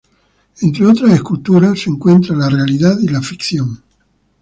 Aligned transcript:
Entre 0.63 0.83
otras 0.87 1.11
esculturas 1.13 1.79
se 1.81 1.91
encuentran 1.91 2.39
la 2.39 2.49
Realidad 2.49 2.97
y 3.01 3.09
la 3.09 3.21
Ficción. 3.21 3.83